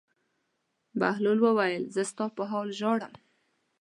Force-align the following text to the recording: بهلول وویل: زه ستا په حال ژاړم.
بهلول 0.99 1.39
وویل: 1.41 1.83
زه 1.95 2.01
ستا 2.11 2.25
په 2.37 2.43
حال 2.51 2.67
ژاړم. 2.79 3.13